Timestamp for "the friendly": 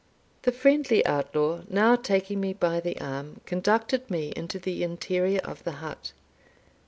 0.41-1.05